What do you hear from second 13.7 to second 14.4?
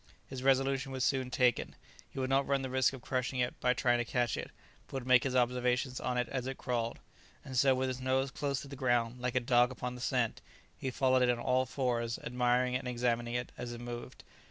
it moved.